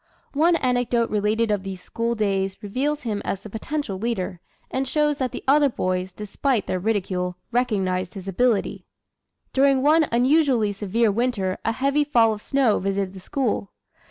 [0.33, 4.39] One anecdote related of these school days reveals him as the potential leader,
[4.71, 8.87] and shows that the other boys, despite their ridicule, recognized his ability.
[9.53, 13.73] During one unusually severe winter a heavy fall of snow visited the school.